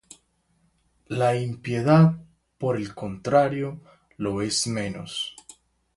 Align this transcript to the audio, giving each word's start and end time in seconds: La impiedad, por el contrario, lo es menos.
La 1.09 1.35
impiedad, 1.35 2.15
por 2.57 2.75
el 2.77 2.95
contrario, 2.95 3.81
lo 4.17 4.41
es 4.41 4.65
menos. 4.65 5.35